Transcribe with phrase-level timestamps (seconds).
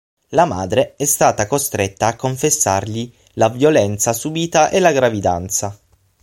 [0.29, 5.79] La madre è stata costretta a confessargli la violenza subita e la gravidanza.